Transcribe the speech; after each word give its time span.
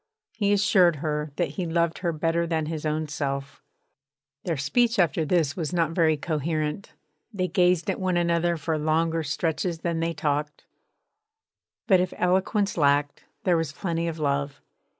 He 0.33 0.51
assured 0.51 0.95
her 0.95 1.31
that 1.35 1.49
he 1.49 1.67
loved 1.67 1.99
her 1.99 2.11
better 2.11 2.47
than 2.47 2.65
his 2.65 2.87
own 2.87 3.07
self. 3.07 3.61
Their 4.45 4.57
speech 4.57 4.97
after 4.97 5.25
this 5.25 5.55
was 5.55 5.71
not 5.73 5.91
very 5.91 6.17
coherent; 6.17 6.93
they 7.31 7.47
gazed 7.47 7.87
at 7.87 7.99
one 7.99 8.17
another 8.17 8.57
for 8.57 8.79
longer 8.79 9.21
stretches 9.21 9.81
than 9.81 9.99
they 9.99 10.13
talked; 10.15 10.65
but 11.85 11.99
if 11.99 12.15
eloquence 12.17 12.77
lacked, 12.77 13.25
there 13.43 13.55
was 13.57 13.73
plenty 13.73 14.07
of 14.07 14.17
love. 14.17 14.59